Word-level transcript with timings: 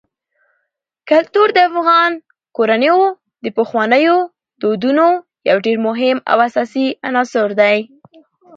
کلتور 1.09 1.47
د 1.53 1.57
افغان 1.69 2.11
کورنیو 2.55 2.99
د 3.43 3.45
پخوانیو 3.57 4.17
دودونو 4.61 5.07
یو 5.49 5.57
ډېر 5.65 5.77
مهم 5.87 6.17
او 6.31 6.37
اساسي 6.47 6.87
عنصر 7.09 7.49
دی. 7.61 7.77